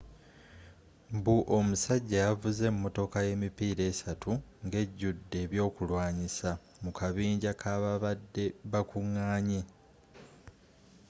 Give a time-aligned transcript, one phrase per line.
[1.15, 4.31] mbu omusajja yavuze emotoka yemipiira essatu
[4.65, 6.49] ngejjude ebyokulwanyisa
[6.83, 9.61] mu kabinja kababade bakunganye